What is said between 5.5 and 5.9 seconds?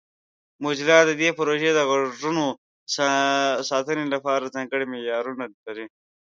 لري.